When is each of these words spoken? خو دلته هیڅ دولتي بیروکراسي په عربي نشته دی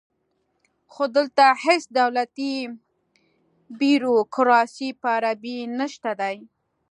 خو 0.91 1.03
دلته 1.15 1.43
هیڅ 1.63 1.83
دولتي 1.99 2.53
بیروکراسي 3.79 4.89
په 5.01 5.07
عربي 5.17 5.57
نشته 5.79 6.11
دی 6.21 6.37